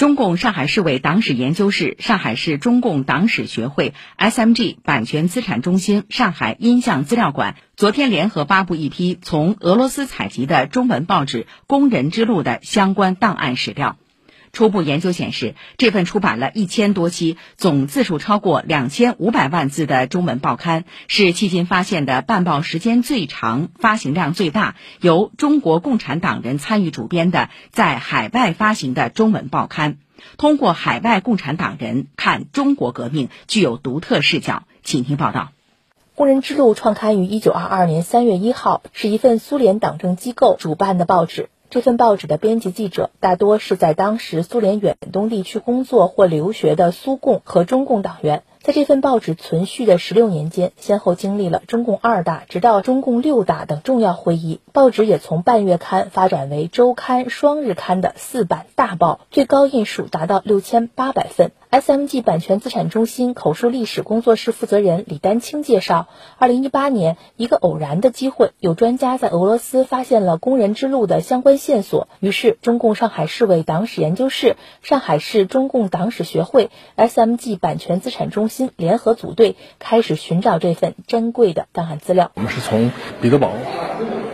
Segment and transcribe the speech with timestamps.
[0.00, 13.98] 中共上海市委党史研究室、上海市中共党史学会、SMG 版权资产中心、上海音像资料馆昨天联合发布一批从俄罗斯采集的中文报纸《工人之路》的相关档案史料。
[14.52, 29.98] 初步研究显示，这份出版了一千多期、总字数超过两千五百万字的中文报刊，是迄今发现的办报时间最长、发行量最大、由中国共产党人参与主编的在海外发行的中文报刊。
[30.36, 34.64] 通过海外共产党人看中国革命，具有独特视角。
[34.82, 35.52] 请听报道。
[36.22, 41.48] 《工人之路》创刊于一九二二年三月一号，是一份苏联党政机构主办的报纸。
[41.70, 48.42] 这份报纸的编辑记者大多是在当时苏联远东地区工作或留学的苏共和中共党员。
[48.60, 54.58] 在这份报纸存续的十六年间，先后经历了中共二大直到中共六大等重要会议。
[54.72, 61.52] 报纸也从半月刊发展为周刊、双日刊的四版大报，最高印数达到六千八百份。
[61.70, 82.32] SMG 版权资产中心口述历史工作室负责人李丹青介绍，二零一八年，一个偶然的机会，有专家在俄罗斯发现了工人之路的相关线索，于是中共上海市委党史研究室、上海市中共党史学会、SMG 版权资产中心联合组队，开始寻找这份珍贵的档案资料。
[82.34, 82.90] 我们是从
[83.22, 83.52] 彼得堡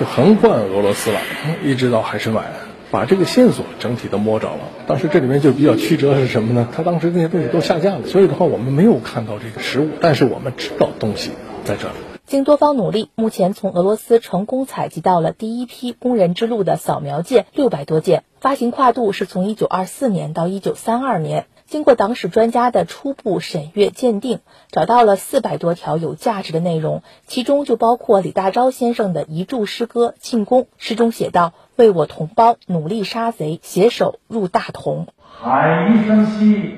[0.00, 1.20] 就横贯俄罗斯了，
[1.62, 2.67] 一直到海参崴。
[2.90, 6.68] 把这个线索整体都摸着了，当时这里面就比较曲折是什么呢？
[6.74, 11.32] 他当时那些东西都下架了，所以的话我们没有看到这个实物，但是我们知道东西
[11.64, 11.94] 在这里。
[12.24, 21.46] 经多方努力，目前从俄罗斯成功采集到了第一批工人之路的扫描件六百多件，发行跨度是从一九二四年到一九三二年。
[21.68, 24.38] 经过党史专家的初步审阅鉴定，
[24.70, 36.74] 找到了四百多条有价值的内容，其中就包括李大钊先生的遗著诗歌《进攻》，诗中写道：“为我同胞努力杀贼，携手入大同。”喊一声息，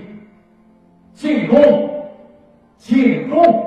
[1.14, 2.08] 进攻，
[2.76, 3.66] 进攻！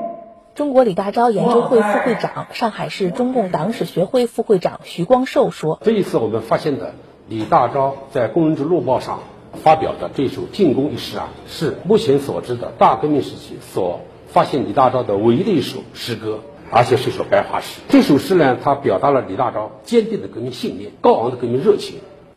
[0.56, 6.94] 中国李大钊研究会副会长、上海市中共党史学会副会长徐光寿说：“这一次我们发现的
[7.30, 9.22] 李大钊在《工人之路报》上。”
[9.64, 17.80] 发表的这首进攻一诗啊，是目前所知的大革命时期所发现李大钊的唯一的一首诗歌，而且是一首白话诗。
[17.88, 21.96] 这首诗呢，它表达了李大钊坚定的革命信念、高昂的革命热情。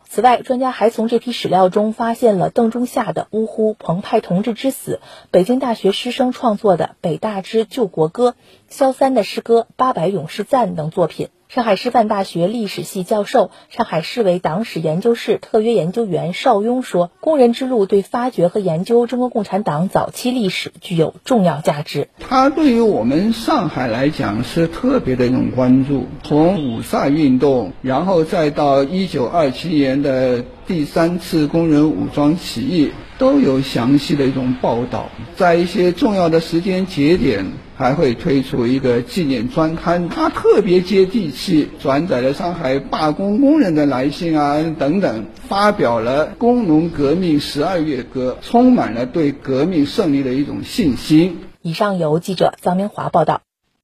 [0.09, 5.01] 此外，专家还从这批史料中发现了邓中夏的《呜呼，澎湃同志之死》，
[5.33, 8.31] 北京大学师生创作的《北大之救国歌》，
[8.69, 11.29] 萧三的诗歌《八百勇士赞》等作品。
[11.49, 22.09] 上海师范大学历史系教授、上海市委党史研究室特约研究员邵雍说：“工人之路对发掘和研究中国共产党早期历史具有重要价值。
[22.19, 26.07] 它对于我们上海来讲是特别的一种关注。
[26.25, 35.11] 从五卅运动，然后再到一九二七年的第三次工人武装起义，都有详细的一种报道。
[35.37, 51.39] 在一些重要的时间节点。”还会推出一个纪念专刊，它特别接地气，转载了上海罢工工人的来信啊等等，发表了《工农革命十二月歌》，充满了对革命胜利的一种信心。
[51.61, 53.43] 以上由记者张明华报道。